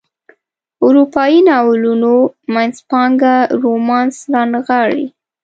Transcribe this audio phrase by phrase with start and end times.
[0.85, 2.13] اروپایي ناولونو
[2.53, 5.05] منځپانګه رومانس رانغاړي.